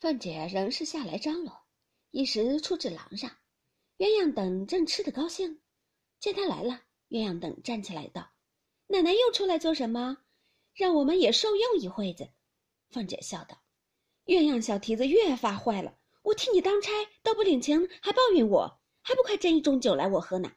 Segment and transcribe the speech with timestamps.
[0.00, 1.66] 凤姐仍是下来张罗，
[2.12, 3.28] 一时出至廊上，
[3.96, 5.60] 鸳鸯等正吃得高兴，
[6.20, 8.30] 见他来了，鸳鸯等站起来道
[8.86, 10.18] ：“奶奶又出来做什么？
[10.72, 12.30] 让我们也受用一会子。”
[12.90, 13.60] 凤姐笑道
[14.26, 16.92] ：“鸳鸯小蹄子越发坏了，我替你当差，
[17.24, 20.52] 都不领情，还抱怨我，还不快斟一盅酒来我喝呢？”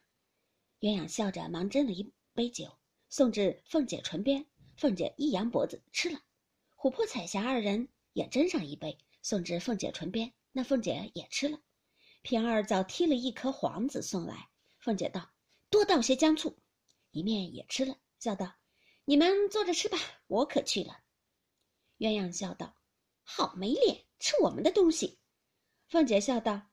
[0.82, 2.78] 鸳鸯笑着忙斟了一杯酒，
[3.10, 4.46] 送至凤姐唇边，
[4.78, 6.20] 凤姐一扬脖子吃了。
[6.78, 11.59] 琥珀、彩霞二人也斟上一杯，送至凤姐唇边，那凤姐也吃了。
[12.22, 15.32] 平儿早剔了一颗黄子送来，凤姐道
[15.70, 16.58] ：“多倒些姜醋。”
[17.12, 18.55] 一面也吃了，笑道
[19.05, 19.98] ：“你们坐着吃吧，
[20.28, 21.00] 我可去了。”
[22.00, 22.76] 鸳鸯笑道
[23.23, 25.20] ：“好没脸，吃我们的东西。”
[25.88, 26.70] 凤姐笑道：“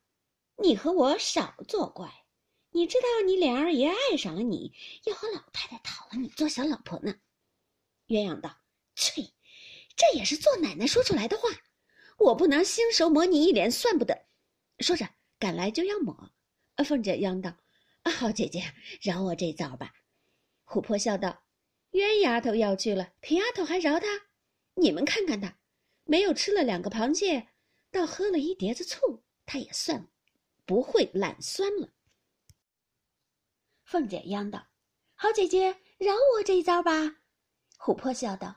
[0.63, 2.25] 你和我少作怪，
[2.71, 4.73] 你知道你脸儿爷爱上了你，
[5.05, 7.15] 要和老太太讨了你做小老婆呢。”
[8.09, 8.57] 鸳鸯道
[8.95, 9.31] ：“去。”
[9.97, 11.49] 这也是做奶奶说出来的话，
[12.19, 14.27] 我不能亲手抹你一脸，算不得。
[14.81, 16.31] 说着赶来就要抹，
[16.85, 17.57] 凤姐央道
[18.03, 18.63] ：“啊好姐姐，
[19.01, 19.93] 饶我这遭吧。”
[20.67, 21.45] 琥珀笑道
[21.93, 24.07] ：“冤丫头要去了，皮丫头还饶她？
[24.75, 25.57] 你们看看她，
[26.05, 27.49] 没有吃了两个螃蟹，
[27.91, 30.09] 倒喝了一碟子醋，她也算
[30.67, 31.89] 不会懒酸了。”
[33.85, 34.67] 凤姐央道
[35.15, 37.17] ：“好姐姐，饶我这一遭吧。”
[37.79, 38.57] 琥珀笑道。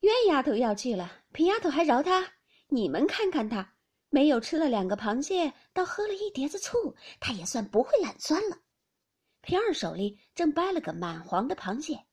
[0.00, 2.35] 冤丫头要去了，平丫头还饶她。
[2.68, 3.74] 你们看看他，
[4.10, 8.58] 没有吃了两个螃蟹，倒喝了一碟子醋，他也算不会懒酸了。
[9.40, 12.04] 平儿手里正掰了个满黄的螃蟹，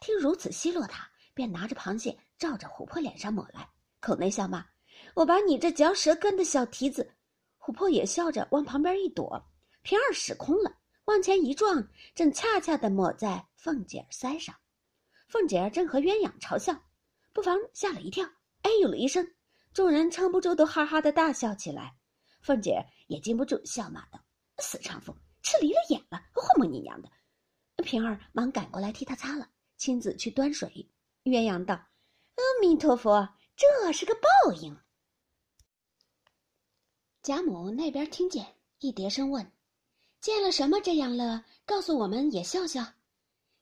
[0.00, 3.68] 听如此奚落他，便拿着螃蟹照着琥珀脸上抹来，
[4.00, 4.64] 口内笑骂
[5.14, 7.14] ：“我把你这嚼舌根的小蹄子！”
[7.60, 9.44] 琥珀也笑着往旁边一躲，
[9.82, 14.54] 平儿使空了，往前一撞，正恰恰的抹在凤姐儿腮上。
[15.28, 16.74] 凤姐儿正和鸳鸯嘲笑。
[17.34, 18.24] 不妨吓了一跳，
[18.62, 19.24] 哎呦了一声，
[19.78, 21.94] 众人撑不住都哈哈的大笑起来。
[22.40, 24.18] 凤姐也禁不住笑骂道
[24.58, 27.08] ：“死娼妇，吃离了眼了，祸么你娘的！”
[27.84, 30.68] 平儿忙赶过来替她擦了，亲自去端水。
[31.22, 31.76] 鸳鸯道
[32.34, 34.76] ：“阿弥陀佛，这是个报应。”
[37.22, 39.52] 贾母那边听见，一叠声问
[40.20, 41.44] ：“见了什么这样了？
[41.64, 42.82] 告诉我们也笑笑。”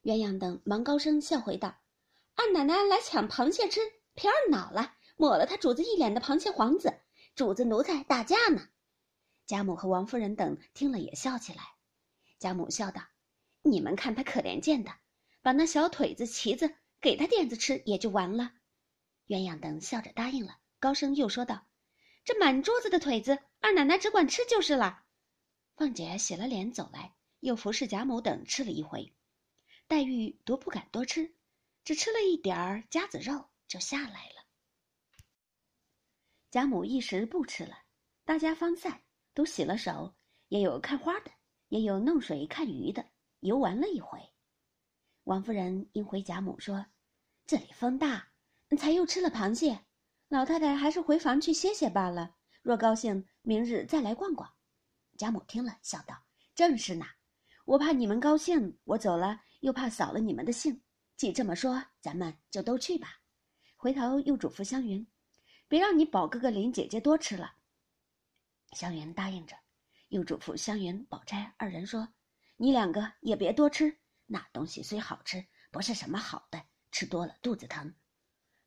[0.04, 1.76] 鸳鸯等忙高声笑回道。
[2.36, 3.80] 二奶奶来抢螃蟹吃，
[4.14, 7.00] 平儿恼了，抹了他主子一脸的螃蟹黄子，
[7.34, 8.68] 主子奴才打架呢。
[9.46, 11.62] 贾母和王夫人等听了也笑起来。
[12.38, 13.02] 贾母笑道
[13.62, 14.92] ：“你们看他可怜见的，
[15.42, 18.52] 把那小腿子、旗子给他垫子吃也就完了。”
[19.28, 21.66] 鸳鸯等笑着答应了，高声又说道
[22.24, 25.02] ：“这满桌子的腿子，二奶奶只管吃就是了。”
[25.76, 29.14] 凤姐洗了脸走来，又服侍贾母等吃了一回。
[29.86, 31.34] 黛玉独不敢多吃。
[31.84, 34.35] 只吃了一点儿夹子肉就下来了。
[36.50, 37.76] 贾母一时不吃了，
[38.24, 39.02] 大家方散，
[39.34, 40.14] 都洗了手，
[40.48, 41.30] 也有看花的，
[41.68, 43.04] 也有弄水看鱼的，
[43.40, 44.18] 游玩了一回。
[45.24, 46.86] 王夫人应回贾母说
[47.46, 48.28] ：“这里风大，
[48.78, 49.84] 才又吃了螃蟹，
[50.28, 52.36] 老太太还是回房去歇歇罢了。
[52.62, 54.48] 若高兴，明日再来逛逛。”
[55.18, 56.16] 贾母听了，笑道
[56.54, 57.04] ：“正是呢，
[57.64, 60.80] 我怕你们高兴，我走了又怕扫了你们的兴。”
[61.16, 63.20] 既这么说，咱们就都去吧。
[63.74, 65.06] 回头又嘱咐湘云，
[65.68, 67.54] 别让你宝哥哥、林姐姐多吃了。
[68.72, 69.56] 湘云答应着，
[70.08, 72.08] 又嘱咐湘云、宝钗二人说
[72.56, 77.94] ：“你两个也别多吃，那东西虽好吃，不是什么好的，吃多了肚子疼。”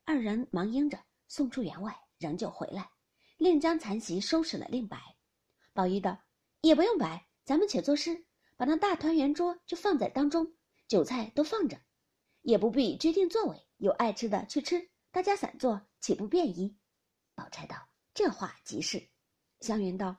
[0.04, 2.90] 二人忙应着，送出园外，仍旧回来，
[3.38, 5.16] 另将残席收拾了，另摆。
[5.74, 6.24] 宝玉道
[6.62, 8.26] ：“也不用摆，咱们且作诗，
[8.58, 10.54] 把那大团圆桌就放在当中，
[10.88, 11.80] 酒菜都放着。”
[12.42, 16.78] 也不必拘定座位，有爱吃的去吃，大家散坐，岂不便宜？
[17.40, 19.02] 宝钗道：“这话极是。”
[19.62, 20.14] 湘云道：“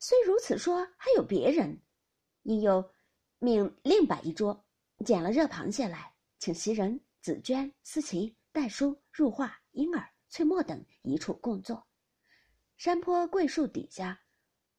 [0.00, 1.78] 虽如此说，还有别人，
[2.44, 2.90] 因又
[3.38, 4.64] 命另摆一桌，
[5.04, 11.86] 捡了热螃蟹来，请袭人、紫娟、思琪、黛书、入画、莺儿、翠墨等一处共坐。
[12.78, 14.18] 山坡桂树底下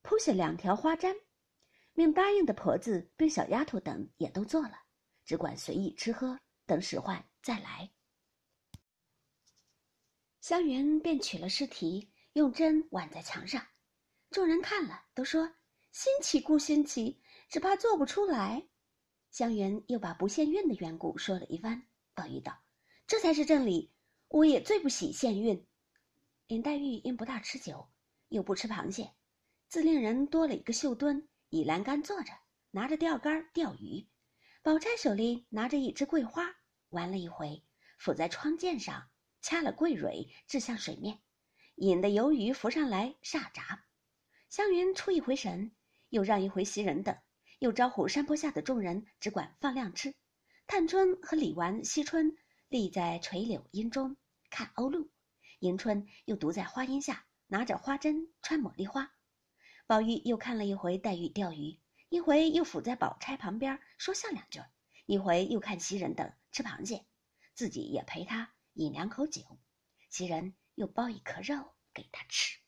[0.01, 1.15] 铺下两条花毡，
[1.93, 4.79] 命答应的婆子并小丫头等也都坐了，
[5.23, 6.39] 只管随意吃喝。
[6.65, 7.91] 等使唤再来，
[10.47, 13.65] 湘云便取了诗题，用针挽在墙上。
[14.29, 15.51] 众人看了，都说
[15.91, 17.19] 新奇故新奇，
[17.49, 18.67] 只怕做不出来。
[19.31, 21.87] 湘云又把不限韵的缘故说了一番。
[22.13, 22.61] 宝玉道
[23.07, 23.91] ：“这才是正理，
[24.27, 25.65] 我也最不喜限韵。”
[26.45, 27.89] 林黛玉因不大吃酒，
[28.29, 29.15] 又不吃螃蟹，
[29.67, 32.31] 自令人多了一个绣墩，倚栏杆坐着，
[32.69, 34.07] 拿着钓竿钓鱼。
[34.61, 36.55] 宝钗手里拿着一支桂花，
[36.89, 37.63] 玩了一回，
[37.99, 39.09] 抚在窗间上，
[39.45, 41.19] 掐了桂蕊，掷向水面。
[41.75, 43.85] 引得鱿鱼浮上来煞闸。
[44.49, 45.71] 湘云出一回神，
[46.09, 47.15] 又让一回袭人等，
[47.59, 50.15] 又招呼山坡下的众人只管放量吃。
[50.65, 52.35] 探春和李纨、惜春
[52.69, 54.17] 立在垂柳荫中
[54.49, 55.11] 看鸥鹭，
[55.59, 59.11] 迎春又独在花荫下拿着花针穿茉莉花。
[59.85, 64.59] 宝玉又看了一回黛玉钓鱼，一回又伏在宝钗旁边说笑两句，
[65.05, 67.05] 一回又看袭人等吃螃蟹，
[67.53, 69.41] 自己也陪他饮两口酒。
[70.09, 72.64] 袭人又包一颗肉给他吃。